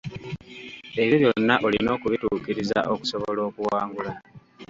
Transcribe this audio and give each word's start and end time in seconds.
Ebyo 1.01 1.15
byonna 1.21 1.55
olina 1.67 1.89
okubituukiriza 1.97 2.79
okusobola 2.93 3.41
okuwangula. 3.49 4.11